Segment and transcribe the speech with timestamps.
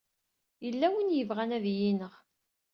[0.63, 2.13] Yella win i yebɣan ad yi-ineɣ.